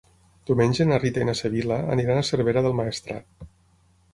Diumenge 0.49 0.87
na 0.91 0.97
Rita 1.03 1.21
i 1.23 1.27
na 1.29 1.35
Sibil·la 1.41 1.77
aniran 1.97 2.23
a 2.23 2.27
Cervera 2.31 2.65
del 2.69 2.77
Maestrat. 2.81 3.49